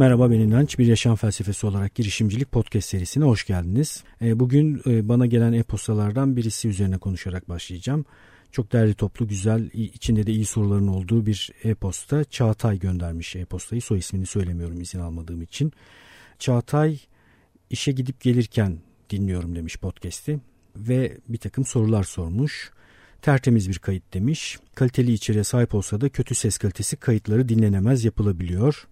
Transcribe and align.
Merhaba 0.00 0.30
ben 0.30 0.40
İnanç. 0.40 0.78
Bir 0.78 0.86
Yaşam 0.86 1.16
Felsefesi 1.16 1.66
olarak 1.66 1.94
girişimcilik 1.94 2.52
podcast 2.52 2.88
serisine 2.88 3.24
hoş 3.24 3.46
geldiniz. 3.46 4.04
E, 4.22 4.40
bugün 4.40 4.82
e, 4.86 5.08
bana 5.08 5.26
gelen 5.26 5.52
e-postalardan 5.52 6.36
birisi 6.36 6.68
üzerine 6.68 6.98
konuşarak 6.98 7.48
başlayacağım. 7.48 8.04
Çok 8.52 8.72
değerli 8.72 8.94
toplu, 8.94 9.28
güzel, 9.28 9.70
içinde 9.72 10.26
de 10.26 10.32
iyi 10.32 10.44
soruların 10.44 10.86
olduğu 10.86 11.26
bir 11.26 11.50
e-posta. 11.64 12.24
Çağatay 12.24 12.78
göndermiş 12.78 13.36
e-postayı. 13.36 13.82
Soy 13.82 13.98
ismini 13.98 14.26
söylemiyorum 14.26 14.80
izin 14.80 15.00
almadığım 15.00 15.42
için. 15.42 15.72
Çağatay 16.38 16.98
işe 17.70 17.92
gidip 17.92 18.20
gelirken 18.20 18.78
dinliyorum 19.10 19.56
demiş 19.56 19.76
podcast'i 19.76 20.40
ve 20.76 21.18
bir 21.28 21.38
takım 21.38 21.64
sorular 21.64 22.04
sormuş. 22.04 22.70
Tertemiz 23.22 23.68
bir 23.68 23.78
kayıt 23.78 24.14
demiş. 24.14 24.58
Kaliteli 24.74 25.12
içeriğe 25.12 25.44
sahip 25.44 25.74
olsa 25.74 26.00
da 26.00 26.08
kötü 26.08 26.34
ses 26.34 26.58
kalitesi 26.58 26.96
kayıtları 26.96 27.48
dinlenemez 27.48 28.04
yapılabiliyor. 28.04 28.86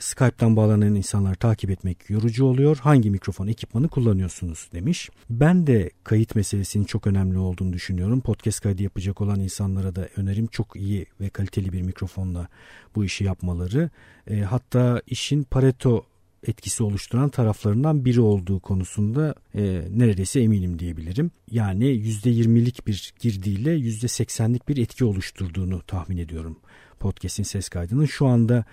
Skype'tan 0.00 0.56
bağlanan 0.56 0.94
insanları 0.94 1.36
takip 1.36 1.70
etmek 1.70 2.10
yorucu 2.10 2.44
oluyor. 2.44 2.78
Hangi 2.82 3.10
mikrofon 3.10 3.46
ekipmanı 3.46 3.88
kullanıyorsunuz 3.88 4.68
demiş. 4.72 5.10
Ben 5.30 5.66
de 5.66 5.90
kayıt 6.04 6.34
meselesinin 6.34 6.84
çok 6.84 7.06
önemli 7.06 7.38
olduğunu 7.38 7.72
düşünüyorum. 7.72 8.20
Podcast 8.20 8.60
kaydı 8.60 8.82
yapacak 8.82 9.20
olan 9.20 9.40
insanlara 9.40 9.94
da 9.94 10.08
önerim 10.16 10.46
çok 10.46 10.76
iyi 10.76 11.06
ve 11.20 11.28
kaliteli 11.28 11.72
bir 11.72 11.82
mikrofonla 11.82 12.48
bu 12.94 13.04
işi 13.04 13.24
yapmaları. 13.24 13.90
E, 14.26 14.40
hatta 14.40 15.02
işin 15.06 15.42
Pareto 15.42 16.04
etkisi 16.46 16.82
oluşturan 16.82 17.28
taraflarından 17.28 18.04
biri 18.04 18.20
olduğu 18.20 18.60
konusunda 18.60 19.34
e, 19.54 19.84
neredeyse 19.90 20.40
eminim 20.40 20.78
diyebilirim. 20.78 21.30
Yani 21.50 21.84
%20'lik 21.84 22.86
bir 22.86 23.14
girdiyle 23.20 23.76
%80'lik 23.76 24.68
bir 24.68 24.76
etki 24.76 25.04
oluşturduğunu 25.04 25.82
tahmin 25.82 26.16
ediyorum 26.16 26.56
podcast'in 27.00 27.42
ses 27.42 27.68
kaydının. 27.68 28.06
Şu 28.06 28.26
anda 28.26 28.64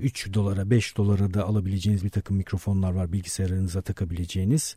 3 0.00 0.34
dolara 0.34 0.70
5 0.70 0.96
dolara 0.96 1.34
da 1.34 1.44
alabileceğiniz 1.44 2.04
bir 2.04 2.10
takım 2.10 2.36
mikrofonlar 2.36 2.92
var 2.92 3.12
bilgisayarınıza 3.12 3.82
takabileceğiniz. 3.82 4.76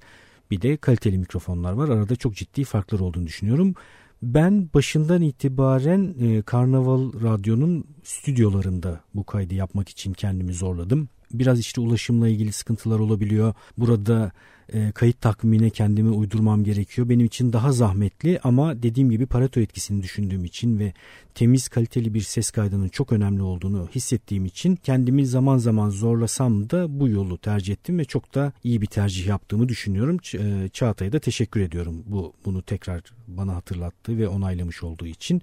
Bir 0.52 0.62
de 0.62 0.78
kaliteli 0.78 1.18
mikrofonlar 1.18 1.74
var. 1.74 1.90
Arada 1.90 2.16
çok 2.16 2.36
ciddi 2.36 2.64
farklar 2.64 3.00
olduğunu 3.00 3.28
düşünüyorum. 3.28 3.76
Ben 4.22 4.70
başından 4.74 5.22
itibaren 5.22 6.16
e, 6.20 6.42
Karnaval 6.42 7.14
Radyo'nun 7.24 7.88
stüdyolarında 8.04 9.02
bu 9.16 9.24
kaydı 9.24 9.54
yapmak 9.54 9.90
için 9.90 10.14
kendimi 10.14 10.54
zorladım. 10.54 11.10
Biraz 11.40 11.60
işte 11.60 11.82
ulaşımla 11.82 12.28
ilgili 12.28 12.52
sıkıntılar 12.52 13.00
olabiliyor. 13.00 13.54
Burada 13.78 14.32
e, 14.74 14.92
kayıt 14.92 15.22
takvimine 15.22 15.70
kendimi 15.70 16.10
uydurmam 16.10 16.64
gerekiyor. 16.64 17.10
Benim 17.10 17.26
için 17.26 17.54
daha 17.54 17.72
zahmetli 17.72 18.40
ama 18.44 18.84
dediğim 18.84 19.10
gibi 19.10 19.26
Pareto 19.26 19.60
etkisini 19.60 20.04
düşündüğüm 20.04 20.46
için 20.46 20.80
ve 20.80 20.94
temiz 21.36 21.68
kaliteli 21.68 22.14
bir 22.14 22.22
ses 22.22 22.52
kaydının 22.52 22.90
çok 22.90 23.12
önemli 23.12 23.42
olduğunu 23.42 23.90
hissettiğim 23.96 24.46
için 24.46 24.76
kendimi 24.76 25.28
zaman 25.28 25.58
zaman 25.58 25.90
zorlasam 25.90 26.70
da 26.70 27.00
bu 27.00 27.08
yolu 27.10 27.38
tercih 27.38 27.74
ettim 27.74 28.00
ve 28.00 28.06
çok 28.06 28.36
da 28.36 28.54
iyi 28.64 28.82
bir 28.82 28.88
tercih 28.88 29.28
yaptığımı 29.28 29.70
düşünüyorum. 29.70 30.18
Ç- 30.18 30.66
e, 30.66 30.70
Çağatay'a 30.70 31.12
da 31.12 31.20
teşekkür 31.20 31.62
ediyorum 31.62 32.04
bu 32.06 32.34
bunu 32.46 32.62
tekrar 32.62 33.02
bana 33.28 33.56
hatırlattığı 33.56 34.18
ve 34.18 34.28
onaylamış 34.28 34.84
olduğu 34.84 35.08
için 35.08 35.42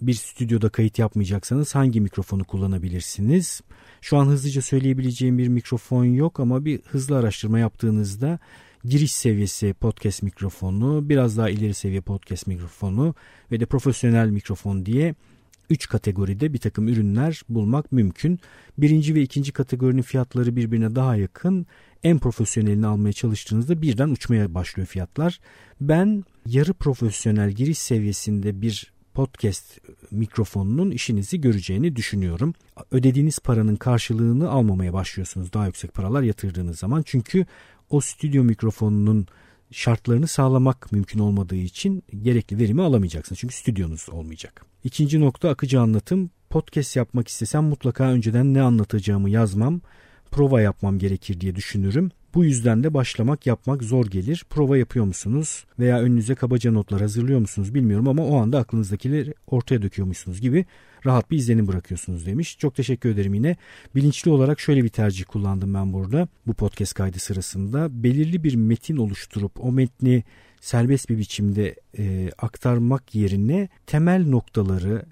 bir 0.00 0.14
stüdyoda 0.14 0.68
kayıt 0.68 0.98
yapmayacaksanız 0.98 1.74
hangi 1.74 2.00
mikrofonu 2.00 2.44
kullanabilirsiniz? 2.44 3.60
Şu 4.00 4.16
an 4.16 4.26
hızlıca 4.26 4.62
söyleyebileceğim 4.62 5.38
bir 5.38 5.48
mikrofon 5.48 6.04
yok 6.04 6.40
ama 6.40 6.64
bir 6.64 6.80
hızlı 6.84 7.16
araştırma 7.16 7.58
yaptığınızda 7.58 8.38
giriş 8.84 9.12
seviyesi 9.12 9.74
podcast 9.74 10.22
mikrofonu, 10.22 11.08
biraz 11.08 11.36
daha 11.36 11.50
ileri 11.50 11.74
seviye 11.74 12.00
podcast 12.00 12.46
mikrofonu 12.46 13.14
ve 13.52 13.60
de 13.60 13.66
profesyonel 13.66 14.28
mikrofon 14.28 14.86
diye 14.86 15.14
3 15.70 15.88
kategoride 15.88 16.52
bir 16.52 16.58
takım 16.58 16.88
ürünler 16.88 17.42
bulmak 17.48 17.92
mümkün. 17.92 18.40
Birinci 18.78 19.14
ve 19.14 19.22
ikinci 19.22 19.52
kategorinin 19.52 20.02
fiyatları 20.02 20.56
birbirine 20.56 20.94
daha 20.94 21.16
yakın. 21.16 21.66
En 22.02 22.18
profesyonelini 22.18 22.86
almaya 22.86 23.12
çalıştığınızda 23.12 23.82
birden 23.82 24.08
uçmaya 24.08 24.54
başlıyor 24.54 24.86
fiyatlar. 24.86 25.40
Ben 25.80 26.24
yarı 26.46 26.74
profesyonel 26.74 27.50
giriş 27.50 27.78
seviyesinde 27.78 28.60
bir 28.60 28.95
podcast 29.16 29.80
mikrofonunun 30.10 30.90
işinizi 30.90 31.40
göreceğini 31.40 31.96
düşünüyorum. 31.96 32.54
Ödediğiniz 32.90 33.38
paranın 33.38 33.76
karşılığını 33.76 34.50
almamaya 34.50 34.92
başlıyorsunuz 34.92 35.52
daha 35.52 35.66
yüksek 35.66 35.94
paralar 35.94 36.22
yatırdığınız 36.22 36.78
zaman. 36.78 37.02
Çünkü 37.06 37.46
o 37.90 38.00
stüdyo 38.00 38.44
mikrofonunun 38.44 39.26
şartlarını 39.70 40.26
sağlamak 40.26 40.92
mümkün 40.92 41.18
olmadığı 41.18 41.56
için 41.56 42.02
gerekli 42.22 42.58
verimi 42.58 42.82
alamayacaksınız. 42.82 43.38
Çünkü 43.38 43.54
stüdyonuz 43.54 44.06
olmayacak. 44.12 44.66
İkinci 44.84 45.20
nokta 45.20 45.48
akıcı 45.48 45.80
anlatım. 45.80 46.30
Podcast 46.50 46.96
yapmak 46.96 47.28
istesem 47.28 47.64
mutlaka 47.64 48.04
önceden 48.04 48.54
ne 48.54 48.62
anlatacağımı 48.62 49.30
yazmam, 49.30 49.80
prova 50.30 50.60
yapmam 50.60 50.98
gerekir 50.98 51.40
diye 51.40 51.54
düşünürüm. 51.56 52.10
Bu 52.36 52.44
yüzden 52.44 52.84
de 52.84 52.94
başlamak 52.94 53.46
yapmak 53.46 53.82
zor 53.82 54.06
gelir. 54.06 54.44
Prova 54.50 54.76
yapıyor 54.76 55.04
musunuz 55.04 55.64
veya 55.78 56.00
önünüze 56.00 56.34
kabaca 56.34 56.72
notlar 56.72 57.00
hazırlıyor 57.00 57.40
musunuz 57.40 57.74
bilmiyorum 57.74 58.08
ama 58.08 58.26
o 58.26 58.36
anda 58.36 58.58
aklınızdakileri 58.58 59.34
ortaya 59.46 59.82
döküyormuşsunuz 59.82 60.40
gibi 60.40 60.64
rahat 61.06 61.30
bir 61.30 61.36
izlenim 61.36 61.68
bırakıyorsunuz 61.68 62.26
demiş. 62.26 62.58
Çok 62.58 62.74
teşekkür 62.74 63.10
ederim 63.10 63.34
yine. 63.34 63.56
Bilinçli 63.94 64.30
olarak 64.30 64.60
şöyle 64.60 64.84
bir 64.84 64.88
tercih 64.88 65.24
kullandım 65.24 65.74
ben 65.74 65.92
burada 65.92 66.28
bu 66.46 66.54
podcast 66.54 66.94
kaydı 66.94 67.18
sırasında. 67.18 68.02
Belirli 68.02 68.44
bir 68.44 68.54
metin 68.54 68.96
oluşturup 68.96 69.64
o 69.64 69.72
metni 69.72 70.24
serbest 70.60 71.08
bir 71.08 71.18
biçimde 71.18 71.74
e, 71.98 72.30
aktarmak 72.38 73.14
yerine 73.14 73.68
temel 73.86 74.26
noktaları 74.26 75.02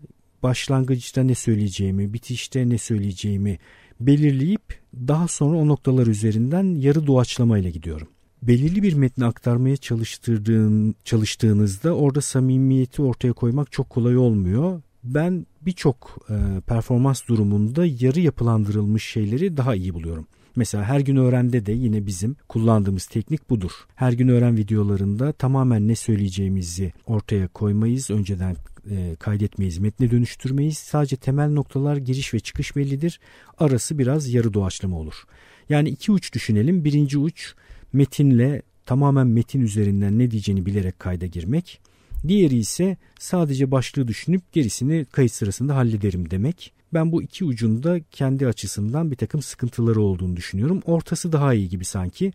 başlangıçta 0.42 1.22
ne 1.22 1.34
söyleyeceğimi, 1.34 2.12
bitişte 2.12 2.68
ne 2.68 2.78
söyleyeceğimi 2.78 3.58
belirleyip 4.00 4.80
daha 4.94 5.28
sonra 5.28 5.56
o 5.56 5.68
noktalar 5.68 6.06
üzerinden 6.06 6.74
yarı 6.74 7.06
doğaçlama 7.06 7.58
ile 7.58 7.70
gidiyorum. 7.70 8.08
Belirli 8.42 8.82
bir 8.82 8.94
metni 8.94 9.24
aktarmaya 9.24 9.76
çalıştırdığın, 9.76 10.94
çalıştığınızda 11.04 11.96
orada 11.96 12.20
samimiyeti 12.20 13.02
ortaya 13.02 13.32
koymak 13.32 13.72
çok 13.72 13.90
kolay 13.90 14.16
olmuyor. 14.16 14.82
Ben 15.04 15.46
birçok 15.62 16.26
e, 16.30 16.60
performans 16.60 17.28
durumunda 17.28 17.86
yarı 17.86 18.20
yapılandırılmış 18.20 19.04
şeyleri 19.04 19.56
daha 19.56 19.74
iyi 19.74 19.94
buluyorum. 19.94 20.26
Mesela 20.56 20.84
her 20.84 21.00
gün 21.00 21.16
öğrende 21.16 21.66
de 21.66 21.72
yine 21.72 22.06
bizim 22.06 22.36
kullandığımız 22.48 23.06
teknik 23.06 23.50
budur. 23.50 23.70
Her 23.94 24.12
gün 24.12 24.28
öğren 24.28 24.56
videolarında 24.56 25.32
tamamen 25.32 25.88
ne 25.88 25.96
söyleyeceğimizi 25.96 26.92
ortaya 27.06 27.48
koymayız. 27.48 28.10
Önceden 28.10 28.56
e, 28.90 29.16
kaydetmeyiz, 29.18 29.78
metne 29.78 30.10
dönüştürmeyiz. 30.10 30.78
Sadece 30.78 31.16
temel 31.16 31.50
noktalar 31.50 31.96
giriş 31.96 32.34
ve 32.34 32.40
çıkış 32.40 32.76
bellidir. 32.76 33.20
Arası 33.58 33.98
biraz 33.98 34.28
yarı 34.28 34.54
doğaçlama 34.54 34.98
olur. 34.98 35.24
Yani 35.68 35.88
iki 35.88 36.12
uç 36.12 36.32
düşünelim. 36.32 36.84
Birinci 36.84 37.18
uç 37.18 37.54
metinle 37.92 38.62
tamamen 38.86 39.26
metin 39.26 39.60
üzerinden 39.60 40.18
ne 40.18 40.30
diyeceğini 40.30 40.66
bilerek 40.66 40.98
kayda 40.98 41.26
girmek. 41.26 41.80
Diğeri 42.28 42.56
ise 42.56 42.96
sadece 43.18 43.70
başlığı 43.70 44.08
düşünüp 44.08 44.52
gerisini 44.52 45.04
kayıt 45.04 45.32
sırasında 45.32 45.76
hallederim 45.76 46.30
demek. 46.30 46.72
Ben 46.94 47.12
bu 47.12 47.22
iki 47.22 47.44
ucunda 47.44 48.00
kendi 48.10 48.46
açısından 48.46 49.10
bir 49.10 49.16
takım 49.16 49.42
sıkıntıları 49.42 50.00
olduğunu 50.00 50.36
düşünüyorum. 50.36 50.82
Ortası 50.84 51.32
daha 51.32 51.54
iyi 51.54 51.68
gibi 51.68 51.84
sanki. 51.84 52.32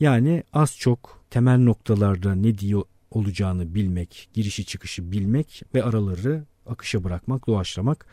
Yani 0.00 0.42
az 0.52 0.76
çok 0.78 1.24
temel 1.30 1.58
noktalarda 1.58 2.34
ne 2.34 2.58
diyor 2.58 2.82
olacağını 3.16 3.74
bilmek, 3.74 4.28
girişi 4.34 4.64
çıkışı 4.64 5.12
bilmek 5.12 5.62
ve 5.74 5.84
araları 5.84 6.44
akışa 6.66 7.04
bırakmak, 7.04 7.46
doğaçlamak 7.46 8.06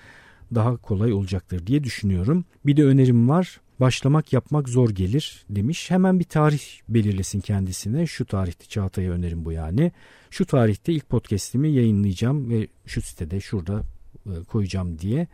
daha 0.55 0.77
kolay 0.77 1.13
olacaktır 1.13 1.67
diye 1.67 1.83
düşünüyorum. 1.83 2.45
Bir 2.65 2.77
de 2.77 2.85
önerim 2.85 3.29
var. 3.29 3.61
Başlamak 3.79 4.33
yapmak 4.33 4.69
zor 4.69 4.89
gelir 4.89 5.45
demiş. 5.49 5.91
Hemen 5.91 6.19
bir 6.19 6.23
tarih 6.23 6.61
belirlesin 6.89 7.39
kendisine. 7.39 8.07
Şu 8.07 8.25
tarihte 8.25 8.65
Çağatay'a 8.65 9.11
önerim 9.11 9.45
bu 9.45 9.51
yani. 9.51 9.91
Şu 10.29 10.45
tarihte 10.45 10.93
ilk 10.93 11.09
podcast'imi 11.09 11.69
yayınlayacağım 11.69 12.49
ve 12.49 12.67
şu 12.85 13.01
sitede 13.01 13.39
şurada 13.39 13.83
e, 14.25 14.43
koyacağım 14.43 14.99
diye. 14.99 15.27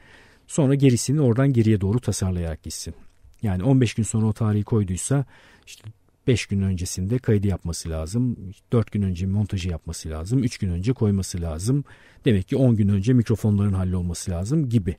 Sonra 0.47 0.75
gerisini 0.75 1.21
oradan 1.21 1.53
geriye 1.53 1.81
doğru 1.81 1.99
tasarlayarak 1.99 2.63
gitsin. 2.63 2.95
Yani 3.41 3.63
15 3.63 3.93
gün 3.93 4.03
sonra 4.03 4.25
o 4.25 4.33
tarihi 4.33 4.63
koyduysa 4.63 5.25
işte 5.65 5.89
5 6.27 6.45
gün 6.45 6.61
öncesinde 6.61 7.19
kaydı 7.19 7.47
yapması 7.47 7.89
lazım. 7.89 8.37
4 8.71 8.91
gün 8.91 9.01
önce 9.01 9.25
montajı 9.25 9.69
yapması 9.69 10.09
lazım. 10.09 10.43
3 10.43 10.57
gün 10.57 10.69
önce 10.69 10.93
koyması 10.93 11.41
lazım. 11.41 11.83
Demek 12.25 12.47
ki 12.47 12.55
10 12.55 12.75
gün 12.75 12.89
önce 12.89 13.13
mikrofonların 13.13 13.73
hallolması 13.73 14.31
lazım 14.31 14.69
gibi. 14.69 14.95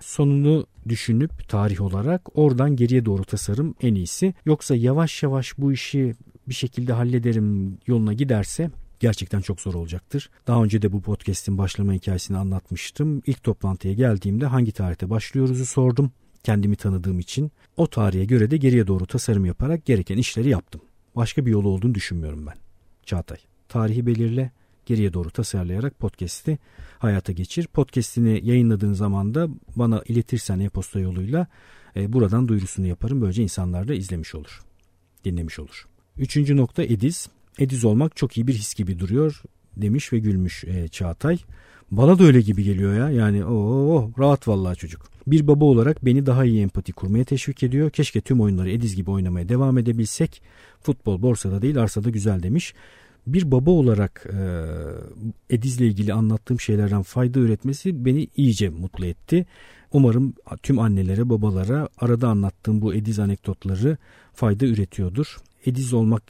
Sonunu 0.00 0.66
düşünüp 0.88 1.48
tarih 1.48 1.80
olarak 1.80 2.38
oradan 2.38 2.76
geriye 2.76 3.04
doğru 3.04 3.24
tasarım 3.24 3.74
en 3.80 3.94
iyisi. 3.94 4.34
Yoksa 4.46 4.74
yavaş 4.74 5.22
yavaş 5.22 5.58
bu 5.58 5.72
işi 5.72 6.14
bir 6.48 6.54
şekilde 6.54 6.92
hallederim 6.92 7.78
yoluna 7.86 8.12
giderse 8.12 8.70
gerçekten 9.00 9.40
çok 9.40 9.60
zor 9.60 9.74
olacaktır. 9.74 10.30
Daha 10.46 10.64
önce 10.64 10.82
de 10.82 10.92
bu 10.92 11.02
podcast'in 11.02 11.58
başlama 11.58 11.92
hikayesini 11.92 12.36
anlatmıştım. 12.36 13.22
İlk 13.26 13.42
toplantıya 13.42 13.94
geldiğimde 13.94 14.46
hangi 14.46 14.72
tarihte 14.72 15.10
başlıyoruzu 15.10 15.66
sordum 15.66 16.10
kendimi 16.46 16.76
tanıdığım 16.76 17.18
için. 17.18 17.52
O 17.76 17.86
tarihe 17.86 18.24
göre 18.24 18.50
de 18.50 18.56
geriye 18.56 18.86
doğru 18.86 19.06
tasarım 19.06 19.44
yaparak 19.44 19.84
gereken 19.84 20.16
işleri 20.18 20.48
yaptım. 20.48 20.80
Başka 21.16 21.46
bir 21.46 21.50
yolu 21.50 21.68
olduğunu 21.68 21.94
düşünmüyorum 21.94 22.46
ben. 22.46 22.54
Çağatay. 23.06 23.38
Tarihi 23.68 24.06
belirle, 24.06 24.50
geriye 24.86 25.12
doğru 25.12 25.30
tasarlayarak 25.30 25.98
podcast'i 25.98 26.58
hayata 26.98 27.32
geçir. 27.32 27.66
Podcast'ini 27.66 28.40
yayınladığın 28.44 28.92
zaman 28.92 29.34
da 29.34 29.48
bana 29.76 30.02
iletirsen 30.08 30.58
e-posta 30.58 31.00
yoluyla 31.00 31.46
e, 31.96 32.12
buradan 32.12 32.48
duyurusunu 32.48 32.86
yaparım. 32.86 33.20
Böylece 33.20 33.42
insanlar 33.42 33.88
da 33.88 33.94
izlemiş 33.94 34.34
olur, 34.34 34.62
dinlemiş 35.24 35.58
olur. 35.58 35.86
Üçüncü 36.16 36.56
nokta 36.56 36.82
Ediz. 36.82 37.28
Ediz 37.58 37.84
olmak 37.84 38.16
çok 38.16 38.36
iyi 38.36 38.46
bir 38.46 38.54
his 38.54 38.74
gibi 38.74 38.98
duruyor 38.98 39.42
demiş 39.76 40.12
ve 40.12 40.18
gülmüş 40.18 40.64
e, 40.64 40.88
Çağatay. 40.88 41.38
Bana 41.90 42.18
da 42.18 42.24
öyle 42.24 42.40
gibi 42.40 42.64
geliyor 42.64 42.94
ya. 42.94 43.10
Yani 43.10 43.44
o 43.44 43.54
oh, 43.54 44.18
rahat 44.18 44.48
vallahi 44.48 44.76
çocuk. 44.76 45.02
Bir 45.26 45.46
baba 45.46 45.64
olarak 45.64 46.04
beni 46.04 46.26
daha 46.26 46.44
iyi 46.44 46.62
empati 46.62 46.92
kurmaya 46.92 47.24
teşvik 47.24 47.62
ediyor. 47.62 47.90
Keşke 47.90 48.20
tüm 48.20 48.40
oyunları 48.40 48.70
Ediz 48.70 48.96
gibi 48.96 49.10
oynamaya 49.10 49.48
devam 49.48 49.78
edebilsek. 49.78 50.42
Futbol 50.82 51.22
borsada 51.22 51.62
değil 51.62 51.82
arsada 51.82 52.10
güzel 52.10 52.42
demiş. 52.42 52.74
Bir 53.26 53.50
baba 53.50 53.70
olarak 53.70 54.26
e, 54.32 54.40
Ediz'le 55.54 55.80
ilgili 55.80 56.12
anlattığım 56.12 56.60
şeylerden 56.60 57.02
fayda 57.02 57.38
üretmesi 57.38 58.04
beni 58.04 58.28
iyice 58.36 58.68
mutlu 58.68 59.06
etti. 59.06 59.46
Umarım 59.92 60.34
tüm 60.62 60.78
annelere, 60.78 61.28
babalara 61.28 61.88
arada 61.98 62.28
anlattığım 62.28 62.82
bu 62.82 62.94
Ediz 62.94 63.18
anekdotları 63.18 63.96
fayda 64.34 64.66
üretiyordur. 64.66 65.36
Ediz 65.66 65.92
olmak 65.92 66.22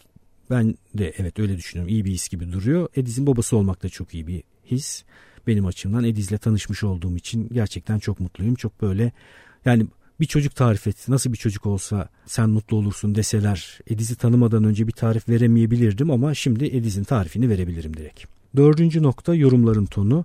ben 0.50 0.75
de 0.94 1.12
evet 1.19 1.38
öyle 1.38 1.56
düşünüyorum. 1.56 1.94
İyi 1.94 2.04
bir 2.04 2.10
his 2.10 2.28
gibi 2.28 2.52
duruyor. 2.52 2.88
Ediz'in 2.96 3.26
babası 3.26 3.56
olmak 3.56 3.82
da 3.82 3.88
çok 3.88 4.14
iyi 4.14 4.26
bir 4.26 4.43
his. 4.64 5.04
Benim 5.46 5.66
açımdan 5.66 6.04
Ediz'le 6.04 6.38
tanışmış 6.40 6.84
olduğum 6.84 7.16
için 7.16 7.48
gerçekten 7.52 7.98
çok 7.98 8.20
mutluyum. 8.20 8.54
Çok 8.54 8.82
böyle 8.82 9.12
yani 9.64 9.87
bir 10.20 10.26
çocuk 10.26 10.56
tarif 10.56 10.87
et. 10.87 11.08
Nasıl 11.08 11.32
bir 11.32 11.38
çocuk 11.38 11.66
olsa 11.66 12.08
sen 12.26 12.50
mutlu 12.50 12.76
olursun 12.76 13.14
deseler 13.14 13.78
Ediz'i 13.87 14.16
tanımadan 14.16 14.64
önce 14.64 14.87
bir 14.87 14.93
tarif 14.93 15.28
veremeyebilirdim 15.28 16.10
ama 16.10 16.34
şimdi 16.34 16.64
Ediz'in 16.66 17.04
tarifini 17.04 17.49
verebilirim 17.49 17.96
direkt. 17.96 18.25
Dördüncü 18.56 19.02
nokta 19.02 19.34
yorumların 19.34 19.87
tonu. 19.87 20.25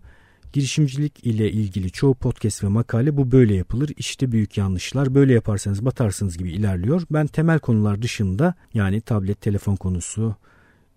Girişimcilik 0.53 1.25
ile 1.25 1.51
ilgili 1.51 1.92
çoğu 1.92 2.13
podcast 2.15 2.63
ve 2.63 2.68
makale 2.68 3.18
bu 3.18 3.31
böyle 3.31 3.56
yapılır. 3.56 3.92
İşte 3.98 4.31
büyük 4.31 4.57
yanlışlar. 4.57 5.15
Böyle 5.15 5.33
yaparsanız 5.33 5.86
batarsınız 5.86 6.38
gibi 6.38 6.51
ilerliyor. 6.51 7.03
Ben 7.12 7.27
temel 7.27 7.59
konular 7.59 8.01
dışında 8.01 8.56
yani 8.74 9.01
tablet, 9.01 9.42
telefon 9.42 9.75
konusu, 9.75 10.36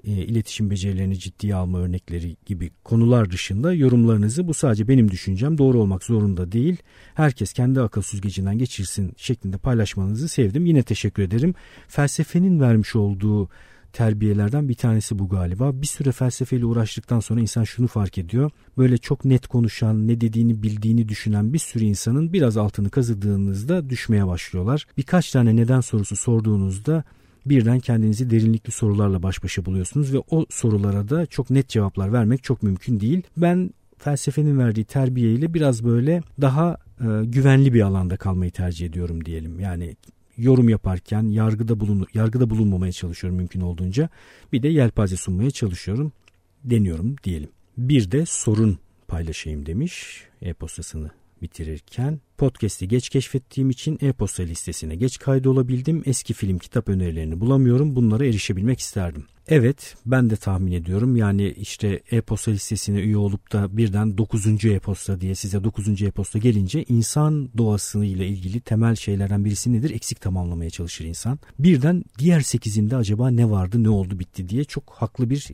e, 0.04 0.10
iletişim 0.10 0.70
becerilerini 0.70 1.18
ciddiye 1.18 1.54
alma 1.54 1.78
örnekleri 1.78 2.36
gibi 2.46 2.70
konular 2.84 3.30
dışında 3.30 3.72
yorumlarınızı 3.72 4.48
bu 4.48 4.54
sadece 4.54 4.88
benim 4.88 5.10
düşüncem 5.10 5.58
doğru 5.58 5.80
olmak 5.80 6.04
zorunda 6.04 6.52
değil. 6.52 6.76
Herkes 7.14 7.52
kendi 7.52 7.80
akıl 7.80 8.02
süzgecinden 8.02 8.58
geçirsin 8.58 9.12
şeklinde 9.16 9.58
paylaşmanızı 9.58 10.28
sevdim. 10.28 10.66
Yine 10.66 10.82
teşekkür 10.82 11.22
ederim. 11.22 11.54
Felsefenin 11.88 12.60
vermiş 12.60 12.96
olduğu 12.96 13.48
terbiyelerden 13.94 14.68
bir 14.68 14.74
tanesi 14.74 15.18
bu 15.18 15.28
galiba. 15.28 15.82
Bir 15.82 15.86
süre 15.86 16.12
felsefeyle 16.12 16.66
uğraştıktan 16.66 17.20
sonra 17.20 17.40
insan 17.40 17.64
şunu 17.64 17.86
fark 17.86 18.18
ediyor. 18.18 18.50
Böyle 18.78 18.98
çok 18.98 19.24
net 19.24 19.46
konuşan, 19.46 20.08
ne 20.08 20.20
dediğini 20.20 20.62
bildiğini 20.62 21.08
düşünen 21.08 21.52
bir 21.52 21.58
sürü 21.58 21.84
insanın 21.84 22.32
biraz 22.32 22.56
altını 22.56 22.90
kazıdığınızda 22.90 23.90
düşmeye 23.90 24.26
başlıyorlar. 24.26 24.86
Birkaç 24.96 25.30
tane 25.30 25.56
neden 25.56 25.80
sorusu 25.80 26.16
sorduğunuzda 26.16 27.04
birden 27.46 27.80
kendinizi 27.80 28.30
derinlikli 28.30 28.70
sorularla 28.70 29.22
baş 29.22 29.44
başa 29.44 29.64
buluyorsunuz 29.64 30.14
ve 30.14 30.18
o 30.30 30.46
sorulara 30.50 31.08
da 31.08 31.26
çok 31.26 31.50
net 31.50 31.68
cevaplar 31.68 32.12
vermek 32.12 32.42
çok 32.42 32.62
mümkün 32.62 33.00
değil. 33.00 33.22
Ben 33.36 33.70
felsefenin 33.98 34.58
verdiği 34.58 34.84
terbiyeyle 34.84 35.54
biraz 35.54 35.84
böyle 35.84 36.22
daha 36.40 36.76
e, 37.00 37.24
güvenli 37.24 37.74
bir 37.74 37.80
alanda 37.80 38.16
kalmayı 38.16 38.50
tercih 38.50 38.86
ediyorum 38.86 39.24
diyelim. 39.24 39.60
Yani 39.60 39.96
yorum 40.36 40.68
yaparken 40.68 41.22
yargıda 41.22 41.80
bulun 41.80 42.06
yargıda 42.14 42.50
bulunmamaya 42.50 42.92
çalışıyorum 42.92 43.36
mümkün 43.36 43.60
olduğunca. 43.60 44.08
Bir 44.52 44.62
de 44.62 44.68
yelpaze 44.68 45.16
sunmaya 45.16 45.50
çalışıyorum. 45.50 46.12
Deniyorum 46.64 47.16
diyelim. 47.24 47.48
Bir 47.78 48.10
de 48.10 48.26
sorun 48.26 48.78
paylaşayım 49.08 49.66
demiş 49.66 50.24
e-postasını 50.42 51.10
bitirirken 51.44 52.20
podcast'i 52.38 52.88
geç 52.88 53.08
keşfettiğim 53.08 53.70
için 53.70 53.98
e-posta 54.02 54.42
listesine 54.42 54.96
geç 54.96 55.18
kaydolabildim. 55.18 56.02
Eski 56.06 56.34
film 56.34 56.58
kitap 56.58 56.88
önerilerini 56.88 57.40
bulamıyorum. 57.40 57.96
Bunlara 57.96 58.26
erişebilmek 58.26 58.80
isterdim. 58.80 59.24
Evet 59.48 59.94
ben 60.06 60.30
de 60.30 60.36
tahmin 60.36 60.72
ediyorum 60.72 61.16
yani 61.16 61.48
işte 61.48 62.02
e-posta 62.10 62.50
listesine 62.50 63.00
üye 63.00 63.16
olup 63.16 63.52
da 63.52 63.76
birden 63.76 64.18
9. 64.18 64.64
e-posta 64.64 65.20
diye 65.20 65.34
size 65.34 65.64
9. 65.64 66.02
e-posta 66.02 66.38
gelince 66.38 66.84
insan 66.88 67.50
doğasıyla 67.58 68.24
ilgili 68.24 68.60
temel 68.60 68.96
şeylerden 68.96 69.44
birisi 69.44 69.72
nedir? 69.72 69.90
Eksik 69.90 70.20
tamamlamaya 70.20 70.70
çalışır 70.70 71.04
insan. 71.04 71.38
Birden 71.58 72.04
diğer 72.18 72.40
8'inde 72.40 72.96
acaba 72.96 73.30
ne 73.30 73.50
vardı 73.50 73.82
ne 73.82 73.88
oldu 73.88 74.18
bitti 74.18 74.48
diye 74.48 74.64
çok 74.64 74.90
haklı 74.90 75.30
bir 75.30 75.50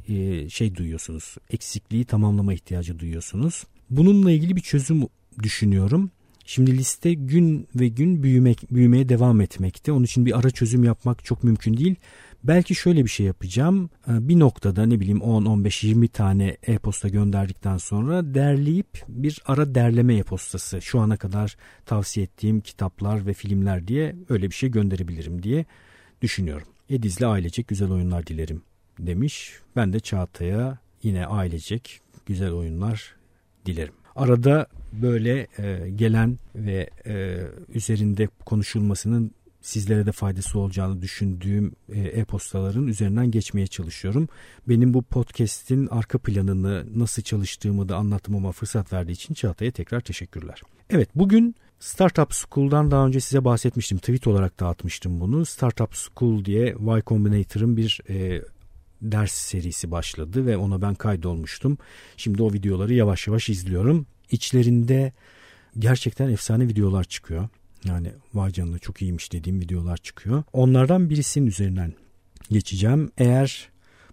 şey 0.50 0.74
duyuyorsunuz. 0.74 1.36
Eksikliği 1.50 2.04
tamamlama 2.04 2.54
ihtiyacı 2.54 2.98
duyuyorsunuz. 2.98 3.64
Bununla 3.90 4.30
ilgili 4.30 4.56
bir 4.56 4.60
çözüm 4.60 5.02
düşünüyorum. 5.42 6.10
Şimdi 6.44 6.78
liste 6.78 7.14
gün 7.14 7.68
ve 7.74 7.88
gün 7.88 8.22
büyümek, 8.22 8.66
büyümeye 8.70 9.08
devam 9.08 9.40
etmekte. 9.40 9.92
Onun 9.92 10.04
için 10.04 10.26
bir 10.26 10.38
ara 10.38 10.50
çözüm 10.50 10.84
yapmak 10.84 11.24
çok 11.24 11.44
mümkün 11.44 11.76
değil. 11.76 11.94
Belki 12.44 12.74
şöyle 12.74 13.04
bir 13.04 13.10
şey 13.10 13.26
yapacağım. 13.26 13.90
Ee, 14.08 14.28
bir 14.28 14.38
noktada 14.38 14.86
ne 14.86 15.00
bileyim 15.00 15.20
10, 15.20 15.44
15, 15.44 15.84
20 15.84 16.08
tane 16.08 16.56
e-posta 16.66 17.08
gönderdikten 17.08 17.76
sonra 17.76 18.34
derleyip 18.34 19.04
bir 19.08 19.42
ara 19.46 19.74
derleme 19.74 20.16
e-postası 20.16 20.82
şu 20.82 21.00
ana 21.00 21.16
kadar 21.16 21.56
tavsiye 21.86 22.24
ettiğim 22.24 22.60
kitaplar 22.60 23.26
ve 23.26 23.32
filmler 23.32 23.88
diye 23.88 24.16
öyle 24.28 24.50
bir 24.50 24.54
şey 24.54 24.70
gönderebilirim 24.70 25.42
diye 25.42 25.64
düşünüyorum. 26.22 26.68
Ediz'le 26.88 27.22
ailecek 27.22 27.68
güzel 27.68 27.90
oyunlar 27.90 28.26
dilerim 28.26 28.62
demiş. 28.98 29.52
Ben 29.76 29.92
de 29.92 30.00
Çağatay'a 30.00 30.78
yine 31.02 31.26
ailecek 31.26 32.00
güzel 32.26 32.52
oyunlar 32.52 33.14
dilerim. 33.66 33.99
Arada 34.20 34.66
böyle 34.92 35.46
e, 35.58 35.90
gelen 35.90 36.38
ve 36.54 36.90
e, 37.06 37.38
üzerinde 37.74 38.28
konuşulmasının 38.44 39.30
sizlere 39.60 40.06
de 40.06 40.12
faydası 40.12 40.58
olacağını 40.58 41.02
düşündüğüm 41.02 41.72
e, 41.92 42.00
e-postaların 42.00 42.86
üzerinden 42.86 43.30
geçmeye 43.30 43.66
çalışıyorum. 43.66 44.28
Benim 44.68 44.94
bu 44.94 45.02
podcast'in 45.02 45.86
arka 45.86 46.18
planını 46.18 46.84
nasıl 46.96 47.22
çalıştığımı 47.22 47.88
da 47.88 47.96
anlatmama 47.96 48.52
fırsat 48.52 48.92
verdiği 48.92 49.12
için 49.12 49.34
Çağatay'a 49.34 49.70
tekrar 49.70 50.00
teşekkürler. 50.00 50.62
Evet 50.90 51.08
bugün 51.14 51.54
Startup 51.78 52.32
School'dan 52.32 52.90
daha 52.90 53.06
önce 53.06 53.20
size 53.20 53.44
bahsetmiştim. 53.44 53.98
Tweet 53.98 54.26
olarak 54.26 54.60
dağıtmıştım 54.60 55.20
bunu. 55.20 55.44
Startup 55.46 55.94
School 55.94 56.44
diye 56.44 56.66
Y 56.66 57.02
Combinator'ın 57.06 57.76
bir 57.76 58.00
e, 58.08 58.42
ders 59.02 59.32
serisi 59.32 59.90
başladı 59.90 60.46
ve 60.46 60.56
ona 60.56 60.82
ben 60.82 60.94
kaydolmuştum. 60.94 61.78
Şimdi 62.16 62.42
o 62.42 62.52
videoları 62.52 62.94
yavaş 62.94 63.26
yavaş 63.26 63.48
izliyorum. 63.48 64.06
İçlerinde 64.30 65.12
gerçekten 65.78 66.28
efsane 66.28 66.68
videolar 66.68 67.04
çıkıyor. 67.04 67.48
Yani 67.84 68.12
vay 68.34 68.52
canına 68.52 68.78
çok 68.78 69.02
iyiymiş 69.02 69.32
dediğim 69.32 69.60
videolar 69.60 69.96
çıkıyor. 69.96 70.42
Onlardan 70.52 71.10
birisinin 71.10 71.46
üzerinden 71.46 71.94
geçeceğim. 72.50 73.10
Eğer 73.18 73.68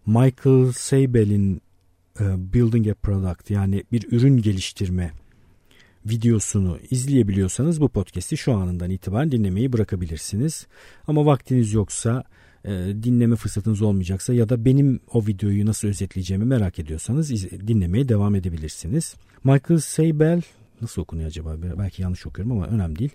Michael 0.06 0.72
Seibel'in 0.72 1.62
e, 2.20 2.53
Building 2.53 2.88
a 2.88 2.94
Product 2.94 3.50
yani 3.50 3.84
bir 3.91 4.12
ürün 4.12 4.38
geliştirme 4.38 5.12
videosunu 6.06 6.79
izleyebiliyorsanız 6.89 7.82
bu 7.82 7.89
podcast'i 7.89 8.38
şu 8.38 8.53
anından 8.53 8.89
itibaren 8.89 9.32
dinlemeyi 9.32 9.74
bırakabilirsiniz. 9.74 10.67
Ama 11.08 11.25
vaktiniz 11.25 11.74
yoksa 11.74 12.24
e, 12.67 13.03
dinleme 13.03 13.36
fırsatınız 13.36 13.81
olmayacaksa 13.81 14.33
ya 14.33 14.50
da 14.50 14.65
benim 14.65 15.00
o 15.13 15.25
videoyu 15.27 15.65
nasıl 15.65 15.88
özetleyeceğimi 15.88 16.45
merak 16.45 16.79
ediyorsanız 16.79 17.51
dinlemeye 17.51 18.09
devam 18.09 18.36
edebilirsiniz. 18.36 19.15
Michael 19.43 19.79
Seibel 19.79 20.41
nasıl 20.81 21.01
okunuyor 21.01 21.27
acaba? 21.27 21.55
Belki 21.77 22.01
yanlış 22.01 22.25
okuyorum 22.25 22.51
ama 22.51 22.67
önemli 22.67 23.00
değil. 23.00 23.12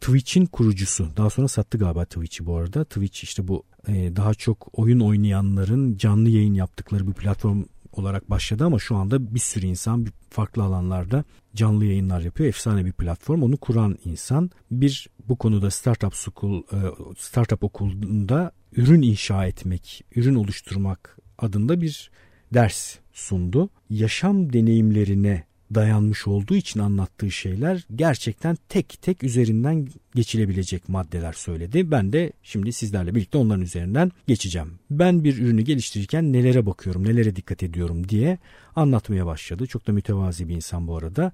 Twitch'in 0.00 0.46
kurucusu. 0.46 1.08
Daha 1.16 1.30
sonra 1.30 1.48
sattı 1.48 1.78
galiba 1.78 2.04
Twitch'i 2.04 2.46
bu 2.46 2.56
arada. 2.56 2.84
Twitch 2.84 3.24
işte 3.24 3.48
bu 3.48 3.62
e, 3.88 4.16
daha 4.16 4.34
çok 4.34 4.68
oyun 4.72 5.00
oynayanların 5.00 5.96
canlı 5.96 6.28
yayın 6.30 6.54
yaptıkları 6.54 7.06
bir 7.08 7.12
platform 7.12 7.64
olarak 7.92 8.30
başladı 8.30 8.64
ama 8.64 8.78
şu 8.78 8.96
anda 8.96 9.34
bir 9.34 9.40
sürü 9.40 9.66
insan 9.66 10.06
farklı 10.30 10.62
alanlarda 10.62 11.24
canlı 11.54 11.84
yayınlar 11.84 12.20
yapıyor. 12.20 12.48
Efsane 12.48 12.84
bir 12.84 12.92
platform. 12.92 13.42
Onu 13.42 13.56
kuran 13.56 13.98
insan 14.04 14.50
bir 14.70 15.08
bu 15.28 15.36
konuda 15.36 15.70
startup 15.70 16.14
school 16.14 16.62
e, 16.72 16.78
startup 17.18 17.64
okulunda 17.64 18.52
ürün 18.72 19.02
inşa 19.02 19.46
etmek, 19.46 20.04
ürün 20.16 20.34
oluşturmak 20.34 21.18
adında 21.38 21.80
bir 21.80 22.10
ders 22.54 22.98
sundu. 23.12 23.70
Yaşam 23.90 24.52
deneyimlerine 24.52 25.44
dayanmış 25.74 26.26
olduğu 26.26 26.54
için 26.54 26.80
anlattığı 26.80 27.30
şeyler 27.30 27.86
gerçekten 27.96 28.56
tek 28.68 29.02
tek 29.02 29.24
üzerinden 29.24 29.88
geçilebilecek 30.14 30.88
maddeler 30.88 31.32
söyledi. 31.32 31.90
Ben 31.90 32.12
de 32.12 32.32
şimdi 32.42 32.72
sizlerle 32.72 33.14
birlikte 33.14 33.38
onların 33.38 33.62
üzerinden 33.62 34.12
geçeceğim. 34.26 34.78
Ben 34.90 35.24
bir 35.24 35.38
ürünü 35.38 35.62
geliştirirken 35.62 36.32
nelere 36.32 36.66
bakıyorum, 36.66 37.04
nelere 37.04 37.36
dikkat 37.36 37.62
ediyorum 37.62 38.08
diye 38.08 38.38
anlatmaya 38.76 39.26
başladı. 39.26 39.66
Çok 39.66 39.86
da 39.86 39.92
mütevazi 39.92 40.48
bir 40.48 40.54
insan 40.54 40.88
bu 40.88 40.96
arada. 40.96 41.32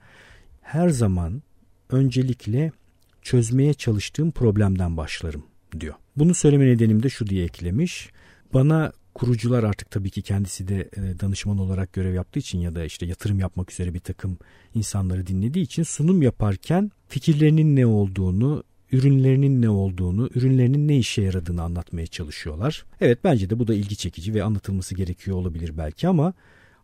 Her 0.60 0.88
zaman 0.88 1.42
öncelikle 1.90 2.72
çözmeye 3.22 3.75
çalıştığım 3.75 4.30
problemden 4.30 4.96
başlarım 4.96 5.44
diyor. 5.80 5.94
Bunu 6.16 6.34
söyleme 6.34 6.66
nedenim 6.66 7.02
de 7.02 7.08
şu 7.08 7.26
diye 7.26 7.44
eklemiş. 7.44 8.10
Bana 8.54 8.92
kurucular 9.14 9.64
artık 9.64 9.90
tabii 9.90 10.10
ki 10.10 10.22
kendisi 10.22 10.68
de 10.68 10.80
e, 10.80 11.20
danışman 11.20 11.58
olarak 11.58 11.92
görev 11.92 12.14
yaptığı 12.14 12.38
için 12.38 12.58
ya 12.58 12.74
da 12.74 12.84
işte 12.84 13.06
yatırım 13.06 13.38
yapmak 13.38 13.72
üzere 13.72 13.94
bir 13.94 14.00
takım 14.00 14.38
insanları 14.74 15.26
dinlediği 15.26 15.64
için 15.64 15.82
sunum 15.82 16.22
yaparken 16.22 16.90
fikirlerinin 17.08 17.76
ne 17.76 17.86
olduğunu, 17.86 18.64
ürünlerinin 18.92 19.62
ne 19.62 19.68
olduğunu, 19.68 20.30
ürünlerinin 20.34 20.88
ne 20.88 20.98
işe 20.98 21.22
yaradığını 21.22 21.62
anlatmaya 21.62 22.06
çalışıyorlar. 22.06 22.84
Evet 23.00 23.18
bence 23.24 23.50
de 23.50 23.58
bu 23.58 23.68
da 23.68 23.74
ilgi 23.74 23.96
çekici 23.96 24.34
ve 24.34 24.42
anlatılması 24.42 24.94
gerekiyor 24.94 25.36
olabilir 25.36 25.78
belki 25.78 26.08
ama 26.08 26.32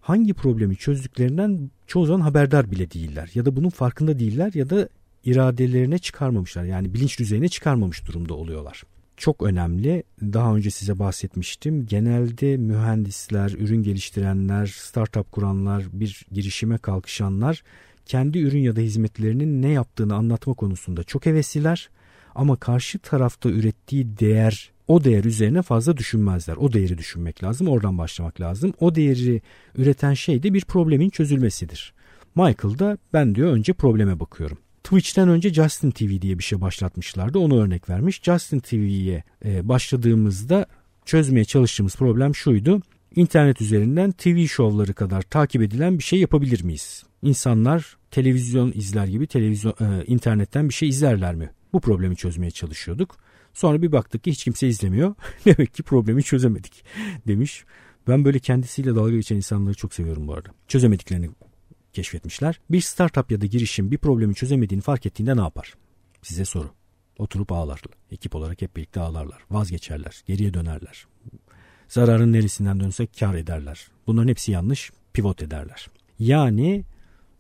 hangi 0.01 0.35
problemi 0.35 0.77
çözdüklerinden 0.77 1.71
çoğu 1.87 2.07
zaman 2.07 2.21
haberdar 2.21 2.71
bile 2.71 2.91
değiller 2.91 3.31
ya 3.35 3.45
da 3.45 3.57
bunun 3.57 3.71
farkında 3.71 4.19
değiller 4.19 4.51
ya 4.55 4.71
da 4.71 4.89
iradelerine 5.25 5.99
çıkarmamışlar 5.99 6.65
yani 6.65 6.95
bilinç 6.95 7.19
düzeyine 7.19 7.49
çıkarmamış 7.49 8.07
durumda 8.07 8.35
oluyorlar. 8.35 8.83
Çok 9.17 9.43
önemli. 9.43 10.03
Daha 10.23 10.57
önce 10.57 10.71
size 10.71 10.99
bahsetmiştim. 10.99 11.87
Genelde 11.87 12.57
mühendisler, 12.57 13.51
ürün 13.51 13.83
geliştirenler, 13.83 14.67
startup 14.67 15.33
kuranlar, 15.33 15.85
bir 15.93 16.27
girişime 16.33 16.79
kalkışanlar 16.79 17.63
kendi 18.07 18.39
ürün 18.39 18.61
ya 18.61 18.77
da 18.77 18.81
hizmetlerinin 18.81 19.63
ne 19.63 19.69
yaptığını 19.69 20.15
anlatma 20.15 20.55
konusunda 20.55 21.05
çok 21.05 21.27
hevesliler 21.27 21.91
ama 22.35 22.57
karşı 22.57 22.99
tarafta 22.99 23.49
ürettiği 23.49 24.19
değer 24.19 24.73
o 24.89 25.05
değer 25.05 25.25
üzerine 25.25 25.63
fazla 25.63 25.97
düşünmezler. 25.97 26.57
O 26.57 26.73
değeri 26.73 26.99
düşünmek 26.99 27.45
lazım. 27.45 27.69
Oradan 27.69 27.99
başlamak 27.99 28.41
lazım. 28.41 28.73
O 28.81 28.95
değeri 28.95 29.43
üreten 29.77 30.15
şey 30.15 30.43
de 30.43 30.55
bir 30.55 30.65
problemin 30.65 31.11
çözülmesidir. 31.11 31.95
Michael 32.35 32.79
da 32.79 32.99
ben 33.13 33.35
diyor 33.35 33.53
önce 33.53 33.73
probleme 33.73 34.21
bakıyorum. 34.21 34.59
Twitch'ten 34.87 35.29
önce 35.29 35.55
Justin 35.55 35.91
TV 35.91 36.21
diye 36.21 36.39
bir 36.39 36.43
şey 36.45 36.61
başlatmışlardı. 36.61 37.39
Onu 37.39 37.61
örnek 37.61 37.91
vermiş. 37.91 38.21
Justin 38.23 38.61
TV'ye 38.61 39.25
e, 39.45 39.69
başladığımızda 39.69 40.67
çözmeye 41.05 41.45
çalıştığımız 41.45 41.97
problem 41.97 42.35
şuydu. 42.35 42.83
İnternet 43.15 43.61
üzerinden 43.61 44.13
TV 44.13 44.47
şovları 44.47 44.95
kadar 44.95 45.23
takip 45.23 45.63
edilen 45.63 45.99
bir 45.99 46.03
şey 46.03 46.21
yapabilir 46.21 46.65
miyiz? 46.65 47.05
İnsanlar 47.23 47.97
televizyon 48.11 48.73
izler 48.75 49.07
gibi 49.07 49.27
televizyon 49.27 49.75
e, 49.81 50.05
internetten 50.07 50.69
bir 50.69 50.75
şey 50.75 50.89
izlerler 50.89 51.35
mi? 51.35 51.51
Bu 51.73 51.81
problemi 51.81 52.17
çözmeye 52.17 52.51
çalışıyorduk. 52.51 53.17
Sonra 53.55 53.83
bir 53.83 53.93
baktık 53.93 54.25
ki 54.25 54.31
hiç 54.31 54.45
kimse 54.45 54.69
izlemiyor. 54.69 55.15
Demek 55.45 55.75
ki 55.75 55.83
problemi 55.83 56.23
çözemedik 56.23 56.85
demiş. 57.27 57.65
Ben 58.09 58.25
böyle 58.25 58.39
kendisiyle 58.39 58.95
dalga 58.95 59.11
geçen 59.13 59.37
insanları 59.37 59.75
çok 59.75 59.95
seviyorum 59.95 60.29
bu 60.29 60.35
arada. 60.35 60.49
Çözemediklerini 60.69 61.31
keşfetmişler. 61.97 62.61
Bir 62.71 62.81
startup 62.81 63.31
ya 63.31 63.41
da 63.41 63.47
girişim 63.47 63.91
bir 63.91 63.99
problemi 63.99 64.35
çözemediğini 64.35 64.83
fark 64.83 65.07
ettiğinde 65.07 65.37
ne 65.37 65.41
yapar? 65.41 65.75
Size 66.23 66.45
soru. 66.45 66.71
Oturup 67.19 67.53
ağlar. 67.53 67.81
Ekip 68.11 68.35
olarak 68.35 68.63
hep 68.63 68.77
birlikte 68.77 69.01
ağlarlar. 69.01 69.43
Vazgeçerler. 69.51 70.23
Geriye 70.27 70.55
dönerler. 70.55 71.07
Zararın 71.89 72.33
neresinden 72.33 72.81
dönsek 72.81 73.11
kar 73.21 73.35
ederler. 73.35 73.89
Bunların 74.07 74.29
hepsi 74.29 74.53
yanlış. 74.53 74.91
Pivot 75.13 75.43
ederler. 75.43 75.87
Yani 76.19 76.85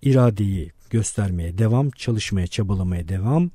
iradeyi 0.02 0.72
göstermeye 0.90 1.58
devam, 1.58 1.90
çalışmaya, 1.90 2.46
çabalamaya 2.46 3.08
devam. 3.08 3.50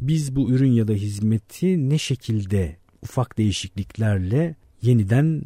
Biz 0.00 0.36
bu 0.36 0.50
ürün 0.50 0.72
ya 0.72 0.88
da 0.88 0.92
hizmeti 0.92 1.90
ne 1.90 1.98
şekilde 1.98 2.76
ufak 3.02 3.38
değişikliklerle 3.38 4.56
yeniden 4.82 5.44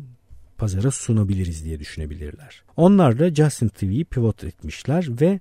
pazara 0.58 0.90
sunabiliriz 0.90 1.64
diye 1.64 1.80
düşünebilirler. 1.80 2.62
Onlar 2.76 3.18
da 3.18 3.34
Justin 3.34 3.68
TV'yi 3.68 4.04
pivot 4.04 4.44
etmişler 4.44 5.06
ve 5.20 5.40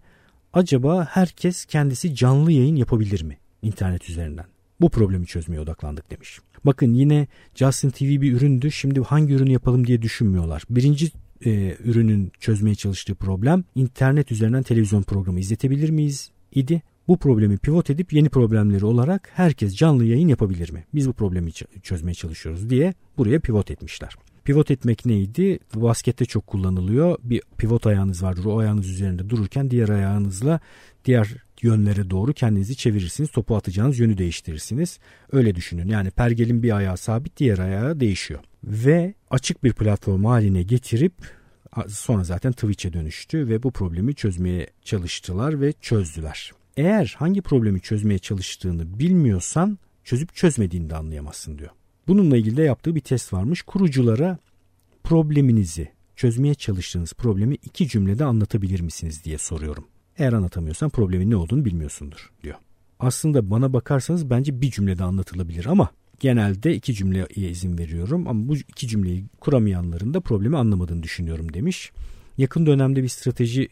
acaba 0.53 1.05
herkes 1.11 1.65
kendisi 1.65 2.15
canlı 2.15 2.51
yayın 2.51 2.75
yapabilir 2.75 3.23
mi 3.23 3.37
internet 3.61 4.09
üzerinden? 4.09 4.45
Bu 4.81 4.89
problemi 4.89 5.25
çözmeye 5.25 5.59
odaklandık 5.59 6.11
demiş. 6.11 6.39
Bakın 6.65 6.93
yine 6.93 7.27
Justin 7.55 7.89
TV 7.89 8.03
bir 8.03 8.33
üründü. 8.33 8.71
Şimdi 8.71 9.01
hangi 9.01 9.33
ürünü 9.33 9.51
yapalım 9.51 9.87
diye 9.87 10.01
düşünmüyorlar. 10.01 10.63
Birinci 10.69 11.11
e, 11.45 11.75
ürünün 11.83 12.31
çözmeye 12.39 12.75
çalıştığı 12.75 13.15
problem 13.15 13.63
internet 13.75 14.31
üzerinden 14.31 14.63
televizyon 14.63 15.03
programı 15.03 15.39
izletebilir 15.39 15.89
miyiz 15.89 16.31
idi. 16.51 16.81
Bu 17.07 17.17
problemi 17.17 17.57
pivot 17.57 17.89
edip 17.89 18.13
yeni 18.13 18.29
problemleri 18.29 18.85
olarak 18.85 19.29
herkes 19.33 19.75
canlı 19.75 20.05
yayın 20.05 20.27
yapabilir 20.27 20.71
mi? 20.71 20.85
Biz 20.93 21.07
bu 21.07 21.13
problemi 21.13 21.51
çözmeye 21.83 22.13
çalışıyoruz 22.13 22.69
diye 22.69 22.93
buraya 23.17 23.39
pivot 23.39 23.71
etmişler. 23.71 24.15
Pivot 24.45 24.71
etmek 24.71 25.05
neydi? 25.05 25.59
Baskette 25.75 26.25
çok 26.25 26.47
kullanılıyor. 26.47 27.17
Bir 27.23 27.41
pivot 27.57 27.87
ayağınız 27.87 28.23
vardır. 28.23 28.45
O 28.45 28.59
ayağınız 28.59 28.89
üzerinde 28.89 29.29
dururken 29.29 29.71
diğer 29.71 29.89
ayağınızla 29.89 30.59
diğer 31.05 31.35
yönlere 31.61 32.09
doğru 32.09 32.33
kendinizi 32.33 32.75
çevirirsiniz. 32.75 33.31
Topu 33.31 33.55
atacağınız 33.55 33.99
yönü 33.99 34.17
değiştirirsiniz. 34.17 34.99
Öyle 35.31 35.55
düşünün. 35.55 35.87
Yani 35.87 36.11
pergelin 36.11 36.63
bir 36.63 36.77
ayağı 36.77 36.97
sabit 36.97 37.37
diğer 37.37 37.57
ayağı 37.57 37.99
değişiyor. 37.99 38.39
Ve 38.63 39.13
açık 39.29 39.63
bir 39.63 39.73
platform 39.73 40.25
haline 40.25 40.63
getirip 40.63 41.13
sonra 41.87 42.23
zaten 42.23 42.51
Twitch'e 42.51 42.93
dönüştü 42.93 43.47
ve 43.47 43.63
bu 43.63 43.71
problemi 43.71 44.15
çözmeye 44.15 44.67
çalıştılar 44.83 45.61
ve 45.61 45.73
çözdüler. 45.81 46.51
Eğer 46.77 47.15
hangi 47.17 47.41
problemi 47.41 47.81
çözmeye 47.81 48.19
çalıştığını 48.19 48.99
bilmiyorsan 48.99 49.79
çözüp 50.03 50.35
çözmediğini 50.35 50.89
de 50.89 50.95
anlayamazsın 50.95 51.57
diyor. 51.57 51.71
Bununla 52.07 52.37
ilgili 52.37 52.57
de 52.57 52.63
yaptığı 52.63 52.95
bir 52.95 53.01
test 53.01 53.33
varmış. 53.33 53.61
Kuruculara 53.61 54.37
probleminizi, 55.03 55.89
çözmeye 56.15 56.53
çalıştığınız 56.53 57.13
problemi 57.13 57.55
iki 57.55 57.87
cümlede 57.87 58.25
anlatabilir 58.25 58.81
misiniz 58.81 59.23
diye 59.23 59.37
soruyorum. 59.37 59.87
Eğer 60.17 60.33
anlatamıyorsan 60.33 60.89
problemin 60.89 61.29
ne 61.29 61.35
olduğunu 61.35 61.65
bilmiyorsundur 61.65 62.31
diyor. 62.43 62.55
Aslında 62.99 63.49
bana 63.51 63.73
bakarsanız 63.73 64.29
bence 64.29 64.61
bir 64.61 64.71
cümlede 64.71 65.03
anlatılabilir 65.03 65.65
ama 65.65 65.89
genelde 66.19 66.75
iki 66.75 66.93
cümleye 66.93 67.27
izin 67.35 67.77
veriyorum 67.77 68.27
ama 68.27 68.47
bu 68.47 68.55
iki 68.55 68.87
cümleyi 68.87 69.25
kuramayanların 69.39 70.13
da 70.13 70.21
problemi 70.21 70.57
anlamadığını 70.57 71.03
düşünüyorum 71.03 71.53
demiş. 71.53 71.91
Yakın 72.37 72.65
dönemde 72.65 73.03
bir 73.03 73.07
strateji 73.07 73.69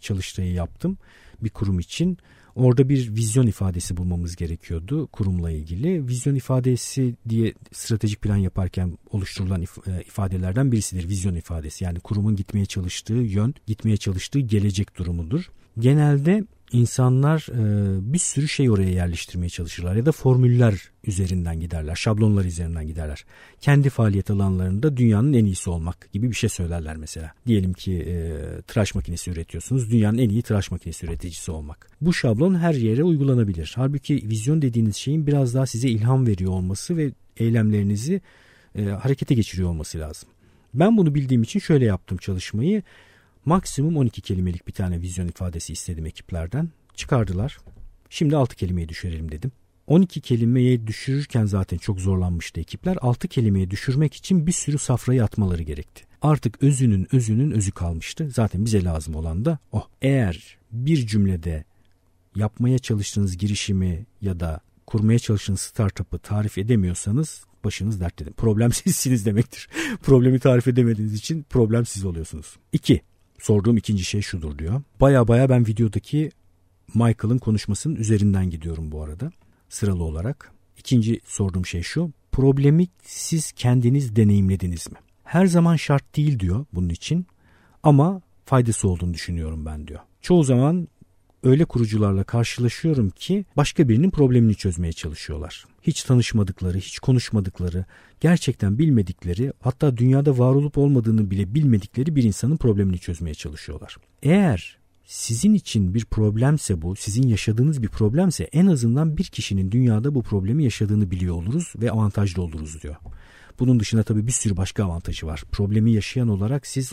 çalıştayı 0.00 0.52
yaptım 0.52 0.98
bir 1.42 1.50
kurum 1.50 1.78
için. 1.78 2.18
Orada 2.54 2.88
bir 2.88 3.16
vizyon 3.16 3.46
ifadesi 3.46 3.96
bulmamız 3.96 4.36
gerekiyordu 4.36 5.06
kurumla 5.06 5.50
ilgili. 5.50 6.08
Vizyon 6.08 6.34
ifadesi 6.34 7.14
diye 7.28 7.54
stratejik 7.72 8.20
plan 8.20 8.36
yaparken 8.36 8.98
oluşturulan 9.10 9.62
e, 9.62 10.02
ifadelerden 10.06 10.72
birisidir 10.72 11.08
vizyon 11.08 11.34
ifadesi. 11.34 11.84
Yani 11.84 12.00
kurumun 12.00 12.36
gitmeye 12.36 12.66
çalıştığı 12.66 13.14
yön, 13.14 13.54
gitmeye 13.66 13.96
çalıştığı 13.96 14.40
gelecek 14.40 14.96
durumudur. 14.96 15.50
Genelde 15.78 16.44
insanlar 16.72 17.46
e, 17.50 18.12
bir 18.12 18.18
sürü 18.18 18.48
şey 18.48 18.70
oraya 18.70 18.90
yerleştirmeye 18.90 19.48
çalışırlar 19.48 19.96
ya 19.96 20.06
da 20.06 20.12
formüller 20.12 20.90
üzerinden 21.04 21.60
giderler, 21.60 21.94
şablonlar 21.94 22.44
üzerinden 22.44 22.86
giderler. 22.86 23.24
Kendi 23.60 23.90
faaliyet 23.90 24.30
alanlarında 24.30 24.96
dünyanın 24.96 25.32
en 25.32 25.44
iyisi 25.44 25.70
olmak 25.70 26.12
gibi 26.12 26.30
bir 26.30 26.34
şey 26.34 26.50
söylerler 26.50 26.96
mesela. 26.96 27.32
Diyelim 27.46 27.72
ki 27.72 27.92
e, 27.92 28.36
tıraş 28.62 28.94
makinesi 28.94 29.30
üretiyorsunuz, 29.30 29.90
dünyanın 29.90 30.18
en 30.18 30.28
iyi 30.28 30.42
tıraş 30.42 30.70
makinesi 30.70 31.06
üreticisi 31.06 31.50
olmak. 31.50 31.90
Bu 32.00 32.14
şablon 32.14 32.54
her 32.54 32.74
yere 32.74 33.04
uygulanabilir. 33.04 33.72
Halbuki 33.76 34.14
vizyon 34.28 34.62
dediğiniz 34.62 34.96
şeyin 34.96 35.26
biraz 35.26 35.54
daha 35.54 35.66
size 35.66 35.88
ilham 35.88 36.26
veriyor 36.26 36.52
olması 36.52 36.96
ve 36.96 37.12
eylemlerinizi 37.36 38.20
e, 38.78 38.84
harekete 38.84 39.34
geçiriyor 39.34 39.68
olması 39.68 39.98
lazım. 39.98 40.28
Ben 40.74 40.96
bunu 40.96 41.14
bildiğim 41.14 41.42
için 41.42 41.60
şöyle 41.60 41.84
yaptım 41.84 42.18
çalışmayı. 42.18 42.82
Maksimum 43.44 43.96
12 43.96 44.20
kelimelik 44.20 44.66
bir 44.66 44.72
tane 44.72 45.00
vizyon 45.00 45.28
ifadesi 45.28 45.72
istedim 45.72 46.06
ekiplerden. 46.06 46.68
Çıkardılar. 46.94 47.58
Şimdi 48.10 48.36
6 48.36 48.56
kelimeyi 48.56 48.88
düşürelim 48.88 49.32
dedim. 49.32 49.52
12 49.86 50.20
kelimeye 50.20 50.86
düşürürken 50.86 51.46
zaten 51.46 51.78
çok 51.78 52.00
zorlanmıştı 52.00 52.60
ekipler. 52.60 52.96
6 53.00 53.28
kelimeye 53.28 53.70
düşürmek 53.70 54.14
için 54.14 54.46
bir 54.46 54.52
sürü 54.52 54.78
safrayı 54.78 55.24
atmaları 55.24 55.62
gerekti. 55.62 56.04
Artık 56.22 56.62
özünün 56.62 57.08
özünün 57.12 57.50
özü 57.50 57.72
kalmıştı. 57.72 58.30
Zaten 58.30 58.64
bize 58.64 58.84
lazım 58.84 59.14
olan 59.14 59.44
da 59.44 59.58
o. 59.72 59.86
Eğer 60.02 60.58
bir 60.72 61.06
cümlede 61.06 61.64
yapmaya 62.36 62.78
çalıştığınız 62.78 63.38
girişimi 63.38 64.06
ya 64.20 64.40
da 64.40 64.60
kurmaya 64.86 65.18
çalıştığınız 65.18 65.60
startup'ı 65.60 66.18
tarif 66.18 66.58
edemiyorsanız 66.58 67.44
başınız 67.64 68.00
dertledim. 68.00 68.32
Problem 68.32 68.72
sizsiniz 68.72 69.26
demektir. 69.26 69.68
Problemi 70.02 70.38
tarif 70.38 70.68
edemediğiniz 70.68 71.14
için 71.14 71.42
problem 71.42 71.86
siz 71.86 72.04
oluyorsunuz. 72.04 72.56
2 72.72 73.00
sorduğum 73.40 73.76
ikinci 73.76 74.04
şey 74.04 74.22
şudur 74.22 74.58
diyor. 74.58 74.82
Baya 75.00 75.28
baya 75.28 75.48
ben 75.48 75.66
videodaki 75.66 76.30
Michael'ın 76.94 77.38
konuşmasının 77.38 77.96
üzerinden 77.96 78.50
gidiyorum 78.50 78.92
bu 78.92 79.02
arada 79.02 79.32
sıralı 79.68 80.04
olarak. 80.04 80.52
İkinci 80.78 81.20
sorduğum 81.24 81.66
şey 81.66 81.82
şu. 81.82 82.10
Problemi 82.32 82.86
siz 83.02 83.52
kendiniz 83.52 84.16
deneyimlediniz 84.16 84.92
mi? 84.92 84.98
Her 85.24 85.46
zaman 85.46 85.76
şart 85.76 86.16
değil 86.16 86.38
diyor 86.38 86.64
bunun 86.72 86.88
için 86.88 87.26
ama 87.82 88.22
faydası 88.44 88.88
olduğunu 88.88 89.14
düşünüyorum 89.14 89.66
ben 89.66 89.86
diyor. 89.86 90.00
Çoğu 90.20 90.44
zaman 90.44 90.88
öyle 91.42 91.64
kurucularla 91.64 92.24
karşılaşıyorum 92.24 93.10
ki 93.10 93.44
başka 93.56 93.88
birinin 93.88 94.10
problemini 94.10 94.54
çözmeye 94.54 94.92
çalışıyorlar. 94.92 95.64
Hiç 95.82 96.02
tanışmadıkları, 96.02 96.78
hiç 96.78 96.98
konuşmadıkları, 96.98 97.84
gerçekten 98.20 98.78
bilmedikleri, 98.78 99.52
hatta 99.60 99.96
dünyada 99.96 100.38
var 100.38 100.54
olup 100.54 100.78
olmadığını 100.78 101.30
bile 101.30 101.54
bilmedikleri 101.54 102.16
bir 102.16 102.22
insanın 102.22 102.56
problemini 102.56 102.98
çözmeye 102.98 103.34
çalışıyorlar. 103.34 103.96
Eğer 104.22 104.78
sizin 105.04 105.54
için 105.54 105.94
bir 105.94 106.04
problemse 106.04 106.82
bu, 106.82 106.96
sizin 106.96 107.28
yaşadığınız 107.28 107.82
bir 107.82 107.88
problemse 107.88 108.44
en 108.44 108.66
azından 108.66 109.16
bir 109.16 109.24
kişinin 109.24 109.72
dünyada 109.72 110.14
bu 110.14 110.22
problemi 110.22 110.64
yaşadığını 110.64 111.10
biliyor 111.10 111.34
oluruz 111.34 111.72
ve 111.76 111.90
avantajlı 111.90 112.42
oluruz 112.42 112.82
diyor. 112.82 112.96
Bunun 113.58 113.80
dışında 113.80 114.02
tabii 114.02 114.26
bir 114.26 114.32
sürü 114.32 114.56
başka 114.56 114.84
avantajı 114.84 115.26
var. 115.26 115.42
Problemi 115.52 115.92
yaşayan 115.92 116.28
olarak 116.28 116.66
siz 116.66 116.92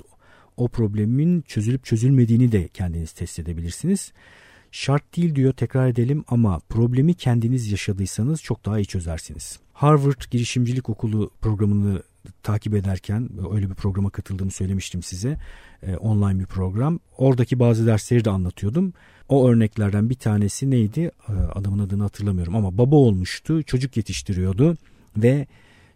o 0.57 0.67
problemin 0.67 1.41
çözülüp 1.41 1.83
çözülmediğini 1.83 2.51
de 2.51 2.67
kendiniz 2.67 3.11
test 3.11 3.39
edebilirsiniz. 3.39 4.11
Şart 4.71 5.17
değil 5.17 5.35
diyor 5.35 5.53
tekrar 5.53 5.87
edelim 5.87 6.23
ama 6.27 6.59
problemi 6.69 7.13
kendiniz 7.13 7.71
yaşadıysanız 7.71 8.43
çok 8.43 8.65
daha 8.65 8.79
iyi 8.79 8.85
çözersiniz. 8.85 9.59
Harvard 9.73 10.21
Girişimcilik 10.31 10.89
Okulu 10.89 11.31
programını 11.41 12.03
takip 12.43 12.73
ederken 12.73 13.29
öyle 13.53 13.69
bir 13.69 13.75
programa 13.75 14.09
katıldığımı 14.09 14.51
söylemiştim 14.51 15.03
size. 15.03 15.37
E, 15.83 15.95
online 15.95 16.39
bir 16.39 16.45
program. 16.45 16.99
Oradaki 17.17 17.59
bazı 17.59 17.87
dersleri 17.87 18.25
de 18.25 18.29
anlatıyordum. 18.29 18.93
O 19.29 19.49
örneklerden 19.49 20.09
bir 20.09 20.15
tanesi 20.15 20.71
neydi? 20.71 21.11
E, 21.29 21.33
adamın 21.33 21.79
adını 21.79 22.03
hatırlamıyorum 22.03 22.55
ama 22.55 22.77
baba 22.77 22.95
olmuştu. 22.95 23.63
Çocuk 23.63 23.97
yetiştiriyordu 23.97 24.77
ve 25.17 25.47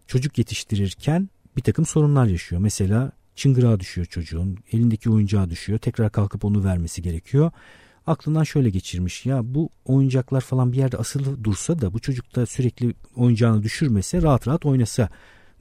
çocuk 0.06 0.38
yetiştirirken 0.38 1.28
bir 1.56 1.62
takım 1.62 1.86
sorunlar 1.86 2.26
yaşıyor. 2.26 2.60
Mesela 2.62 3.12
çıngırağa 3.36 3.80
düşüyor 3.80 4.06
çocuğun. 4.06 4.58
Elindeki 4.72 5.10
oyuncağı 5.10 5.50
düşüyor. 5.50 5.78
Tekrar 5.78 6.12
kalkıp 6.12 6.44
onu 6.44 6.64
vermesi 6.64 7.02
gerekiyor 7.02 7.50
aklından 8.06 8.44
şöyle 8.44 8.70
geçirmiş 8.70 9.26
ya 9.26 9.54
bu 9.54 9.70
oyuncaklar 9.84 10.40
falan 10.40 10.72
bir 10.72 10.76
yerde 10.76 10.96
asılı 10.96 11.44
dursa 11.44 11.80
da 11.80 11.92
bu 11.92 11.98
çocuk 11.98 12.36
da 12.36 12.46
sürekli 12.46 12.94
oyuncağını 13.16 13.62
düşürmese 13.62 14.22
rahat 14.22 14.48
rahat 14.48 14.66
oynasa 14.66 15.08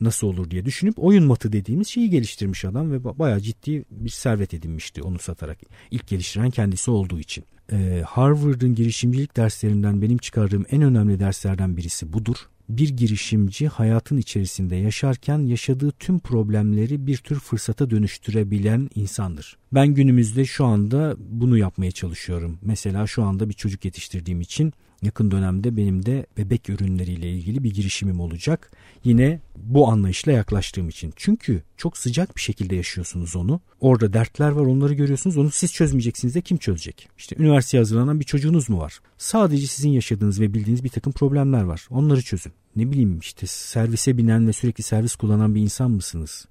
nasıl 0.01 0.27
olur 0.27 0.51
diye 0.51 0.65
düşünüp 0.65 0.93
oyun 0.97 1.25
matı 1.25 1.51
dediğimiz 1.51 1.87
şeyi 1.87 2.09
geliştirmiş 2.09 2.65
adam 2.65 2.91
ve 2.91 3.03
bayağı 3.03 3.39
ciddi 3.39 3.85
bir 3.91 4.09
servet 4.09 4.53
edinmişti 4.53 5.01
onu 5.03 5.19
satarak. 5.19 5.57
İlk 5.91 6.07
geliştiren 6.07 6.49
kendisi 6.49 6.91
olduğu 6.91 7.19
için. 7.19 7.43
Ee, 7.71 8.03
Harvard'ın 8.07 8.75
girişimcilik 8.75 9.37
derslerinden 9.37 10.01
benim 10.01 10.17
çıkardığım 10.17 10.65
en 10.71 10.81
önemli 10.81 11.19
derslerden 11.19 11.77
birisi 11.77 12.13
budur 12.13 12.37
bir 12.77 12.89
girişimci 12.89 13.67
hayatın 13.67 14.17
içerisinde 14.17 14.75
yaşarken 14.75 15.39
yaşadığı 15.39 15.91
tüm 15.91 16.19
problemleri 16.19 17.07
bir 17.07 17.17
tür 17.17 17.39
fırsata 17.39 17.89
dönüştürebilen 17.89 18.89
insandır. 18.95 19.57
Ben 19.71 19.87
günümüzde 19.87 20.45
şu 20.45 20.65
anda 20.65 21.15
bunu 21.19 21.57
yapmaya 21.57 21.91
çalışıyorum. 21.91 22.59
Mesela 22.61 23.07
şu 23.07 23.23
anda 23.23 23.49
bir 23.49 23.53
çocuk 23.53 23.85
yetiştirdiğim 23.85 24.41
için 24.41 24.73
yakın 25.01 25.31
dönemde 25.31 25.77
benim 25.77 26.05
de 26.05 26.25
bebek 26.37 26.69
ürünleriyle 26.69 27.31
ilgili 27.31 27.63
bir 27.63 27.73
girişimim 27.73 28.19
olacak. 28.19 28.71
Yine 29.03 29.39
bu 29.57 29.87
anlayışla 29.89 30.31
yaklaştığım 30.31 30.89
için. 30.89 31.13
Çünkü 31.15 31.63
çok 31.77 31.97
sıcak 31.97 32.35
bir 32.35 32.41
şekilde 32.41 32.75
yaşıyorsunuz 32.75 33.35
onu. 33.35 33.61
Orada 33.79 34.13
dertler 34.13 34.49
var 34.49 34.65
onları 34.65 34.93
görüyorsunuz. 34.93 35.37
Onu 35.37 35.51
siz 35.51 35.73
çözmeyeceksiniz 35.73 36.35
de 36.35 36.41
kim 36.41 36.57
çözecek? 36.57 37.09
İşte 37.17 37.35
üniversiteye 37.39 37.81
hazırlanan 37.81 38.19
bir 38.19 38.25
çocuğunuz 38.25 38.69
mu 38.69 38.79
var? 38.79 38.99
Sadece 39.17 39.67
sizin 39.67 39.89
yaşadığınız 39.89 40.39
ve 40.39 40.53
bildiğiniz 40.53 40.83
bir 40.83 40.89
takım 40.89 41.13
problemler 41.13 41.63
var. 41.63 41.87
Onları 41.89 42.21
çözün. 42.21 42.53
Ne 42.75 42.91
bileyim 42.91 43.19
işte 43.19 43.47
servise 43.47 44.17
binen 44.17 44.47
ve 44.47 44.53
sürekli 44.53 44.83
servis 44.83 45.15
kullanan 45.15 45.55
bir 45.55 45.61
insan 45.61 45.91
mısınız? 45.91 46.45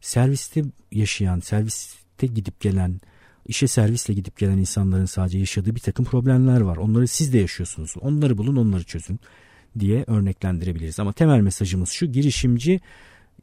Serviste 0.00 0.64
yaşayan, 0.92 1.40
serviste 1.40 2.26
gidip 2.26 2.60
gelen, 2.60 3.00
işe 3.46 3.68
servisle 3.68 4.14
gidip 4.14 4.38
gelen 4.38 4.58
insanların 4.58 5.04
sadece 5.04 5.38
yaşadığı 5.38 5.74
bir 5.74 5.80
takım 5.80 6.04
problemler 6.04 6.60
var. 6.60 6.76
Onları 6.76 7.08
siz 7.08 7.32
de 7.32 7.38
yaşıyorsunuz. 7.38 7.94
Onları 8.00 8.38
bulun, 8.38 8.56
onları 8.56 8.84
çözün 8.84 9.20
diye 9.78 10.04
örneklendirebiliriz. 10.06 11.00
Ama 11.00 11.12
temel 11.12 11.40
mesajımız 11.40 11.88
şu 11.88 12.06
girişimci 12.06 12.80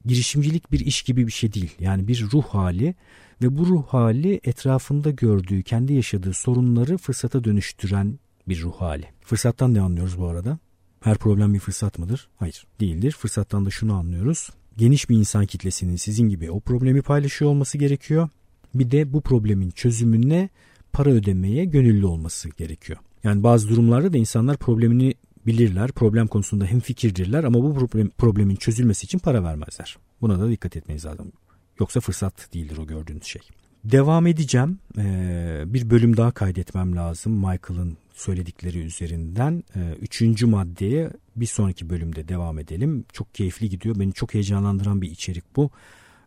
girişimcilik 0.05 0.71
bir 0.71 0.79
iş 0.79 1.01
gibi 1.01 1.27
bir 1.27 1.31
şey 1.31 1.53
değil. 1.53 1.71
Yani 1.79 2.07
bir 2.07 2.25
ruh 2.31 2.43
hali 2.43 2.95
ve 3.41 3.57
bu 3.57 3.65
ruh 3.65 3.85
hali 3.87 4.39
etrafında 4.43 5.11
gördüğü, 5.11 5.63
kendi 5.63 5.93
yaşadığı 5.93 6.33
sorunları 6.33 6.97
fırsata 6.97 7.43
dönüştüren 7.43 8.19
bir 8.47 8.61
ruh 8.61 8.73
hali. 8.73 9.05
Fırsattan 9.21 9.73
ne 9.73 9.81
anlıyoruz 9.81 10.19
bu 10.19 10.27
arada? 10.27 10.59
Her 11.01 11.17
problem 11.17 11.53
bir 11.53 11.59
fırsat 11.59 11.99
mıdır? 11.99 12.29
Hayır, 12.35 12.65
değildir. 12.79 13.11
Fırsattan 13.11 13.65
da 13.65 13.69
şunu 13.69 13.93
anlıyoruz. 13.93 14.49
Geniş 14.77 15.09
bir 15.09 15.17
insan 15.17 15.45
kitlesinin 15.45 15.95
sizin 15.95 16.29
gibi 16.29 16.51
o 16.51 16.59
problemi 16.59 17.01
paylaşıyor 17.01 17.51
olması 17.51 17.77
gerekiyor. 17.77 18.29
Bir 18.73 18.91
de 18.91 19.13
bu 19.13 19.21
problemin 19.21 19.69
çözümüne 19.69 20.49
para 20.93 21.09
ödemeye 21.09 21.65
gönüllü 21.65 22.05
olması 22.05 22.49
gerekiyor. 22.49 22.99
Yani 23.23 23.43
bazı 23.43 23.69
durumlarda 23.69 24.13
da 24.13 24.17
insanlar 24.17 24.57
problemini 24.57 25.13
bilirler, 25.45 25.91
problem 25.91 26.27
konusunda 26.27 26.65
hem 26.65 26.79
fikirdirler 26.79 27.43
ama 27.43 27.63
bu 27.63 27.75
problem, 27.75 28.09
problemin 28.09 28.55
çözülmesi 28.55 29.05
için 29.05 29.19
para 29.19 29.43
vermezler. 29.43 29.97
Buna 30.21 30.39
da 30.39 30.49
dikkat 30.49 30.75
etmeniz 30.75 31.05
lazım. 31.05 31.31
Yoksa 31.79 31.99
fırsat 31.99 32.53
değildir 32.53 32.77
o 32.77 32.87
gördüğünüz 32.87 33.23
şey. 33.23 33.41
Devam 33.83 34.27
edeceğim. 34.27 34.79
Ee, 34.97 35.63
bir 35.65 35.89
bölüm 35.89 36.17
daha 36.17 36.31
kaydetmem 36.31 36.95
lazım 36.95 37.33
Michael'ın 37.33 37.97
söyledikleri 38.13 38.79
üzerinden. 38.79 39.63
Ee, 39.75 39.95
üçüncü 40.01 40.45
maddeye 40.45 41.11
bir 41.35 41.45
sonraki 41.45 41.89
bölümde 41.89 42.27
devam 42.27 42.59
edelim. 42.59 43.05
Çok 43.13 43.35
keyifli 43.35 43.69
gidiyor. 43.69 43.99
Beni 43.99 44.13
çok 44.13 44.33
heyecanlandıran 44.33 45.01
bir 45.01 45.11
içerik 45.11 45.55
bu. 45.55 45.69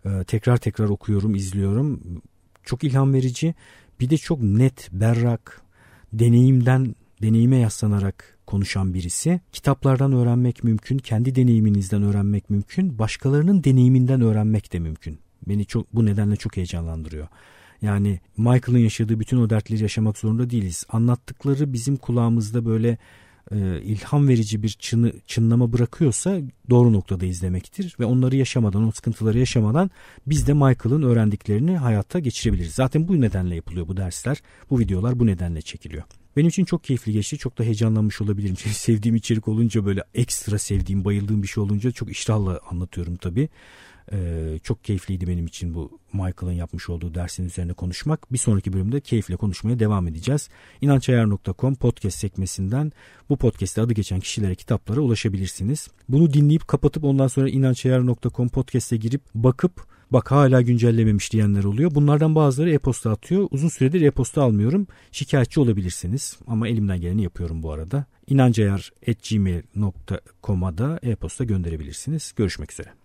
Ee, 0.06 0.24
tekrar 0.26 0.56
tekrar 0.56 0.88
okuyorum, 0.88 1.34
izliyorum. 1.34 2.00
Çok 2.64 2.84
ilham 2.84 3.12
verici. 3.12 3.54
Bir 4.00 4.10
de 4.10 4.16
çok 4.16 4.42
net, 4.42 4.88
berrak, 4.92 5.62
deneyimden 6.12 6.94
deneyime 7.22 7.56
yaslanarak 7.56 8.38
konuşan 8.46 8.94
birisi. 8.94 9.40
Kitaplardan 9.52 10.12
öğrenmek 10.12 10.64
mümkün, 10.64 10.98
kendi 10.98 11.34
deneyiminizden 11.34 12.02
öğrenmek 12.02 12.50
mümkün, 12.50 12.98
başkalarının 12.98 13.64
deneyiminden 13.64 14.20
öğrenmek 14.20 14.72
de 14.72 14.78
mümkün. 14.78 15.18
Beni 15.48 15.66
çok 15.66 15.94
bu 15.94 16.06
nedenle 16.06 16.36
çok 16.36 16.56
heyecanlandırıyor. 16.56 17.28
Yani 17.82 18.20
Michael'ın 18.36 18.78
yaşadığı 18.78 19.20
bütün 19.20 19.38
o 19.38 19.50
dertleri 19.50 19.82
yaşamak 19.82 20.18
zorunda 20.18 20.50
değiliz. 20.50 20.86
Anlattıkları 20.88 21.72
bizim 21.72 21.96
kulağımızda 21.96 22.64
böyle 22.64 22.98
e, 23.52 23.80
ilham 23.82 24.28
verici 24.28 24.62
bir 24.62 24.68
çını, 24.68 25.12
çınlama 25.26 25.72
bırakıyorsa 25.72 26.40
doğru 26.70 26.92
noktada 26.92 27.26
izlemektir. 27.26 27.96
Ve 28.00 28.04
onları 28.04 28.36
yaşamadan, 28.36 28.88
o 28.88 28.90
sıkıntıları 28.90 29.38
yaşamadan 29.38 29.90
biz 30.26 30.46
de 30.46 30.52
Michael'ın 30.52 31.02
öğrendiklerini 31.02 31.76
hayata 31.76 32.18
geçirebiliriz. 32.18 32.74
Zaten 32.74 33.08
bu 33.08 33.20
nedenle 33.20 33.54
yapılıyor 33.54 33.88
bu 33.88 33.96
dersler. 33.96 34.42
Bu 34.70 34.78
videolar 34.78 35.18
bu 35.18 35.26
nedenle 35.26 35.62
çekiliyor. 35.62 36.02
Benim 36.36 36.48
için 36.48 36.64
çok 36.64 36.84
keyifli 36.84 37.12
geçti. 37.12 37.38
Çok 37.38 37.58
da 37.58 37.64
heyecanlanmış 37.64 38.20
olabilirim. 38.20 38.54
Çünkü 38.58 38.76
sevdiğim 38.76 39.16
içerik 39.16 39.48
olunca 39.48 39.84
böyle 39.86 40.04
ekstra 40.14 40.58
sevdiğim, 40.58 41.04
bayıldığım 41.04 41.42
bir 41.42 41.48
şey 41.48 41.64
olunca 41.64 41.90
çok 41.90 42.10
iştahla 42.10 42.60
anlatıyorum 42.70 43.16
tabii. 43.16 43.48
Ee, 44.12 44.58
çok 44.62 44.84
keyifliydi 44.84 45.26
benim 45.26 45.46
için 45.46 45.74
bu 45.74 45.98
Michael'ın 46.12 46.52
yapmış 46.52 46.90
olduğu 46.90 47.14
dersin 47.14 47.44
üzerine 47.44 47.72
konuşmak. 47.72 48.32
Bir 48.32 48.38
sonraki 48.38 48.72
bölümde 48.72 49.00
keyifle 49.00 49.36
konuşmaya 49.36 49.78
devam 49.78 50.08
edeceğiz. 50.08 50.48
İnançayar.com 50.80 51.74
podcast 51.74 52.18
sekmesinden 52.18 52.92
bu 53.28 53.36
podcast'te 53.36 53.82
adı 53.82 53.92
geçen 53.92 54.20
kişilere, 54.20 54.54
kitaplara 54.54 55.00
ulaşabilirsiniz. 55.00 55.88
Bunu 56.08 56.32
dinleyip 56.32 56.68
kapatıp 56.68 57.04
ondan 57.04 57.26
sonra 57.26 57.48
inançayar.com 57.48 58.48
podcast'e 58.48 58.96
girip 58.96 59.22
bakıp 59.34 59.86
bak 60.10 60.30
hala 60.30 60.62
güncellememiş 60.62 61.32
diyenler 61.32 61.64
oluyor. 61.64 61.94
Bunlardan 61.94 62.34
bazıları 62.34 62.70
e-posta 62.70 63.10
atıyor. 63.10 63.48
Uzun 63.50 63.68
süredir 63.68 64.00
e-posta 64.00 64.42
almıyorum. 64.42 64.86
Şikayetçi 65.12 65.60
olabilirsiniz 65.60 66.38
ama 66.46 66.68
elimden 66.68 67.00
geleni 67.00 67.22
yapıyorum 67.22 67.62
bu 67.62 67.72
arada. 67.72 68.06
inancayar.gmail.com'a 68.26 70.78
da 70.78 70.98
e-posta 71.02 71.44
gönderebilirsiniz. 71.44 72.32
Görüşmek 72.36 72.72
üzere. 72.72 73.03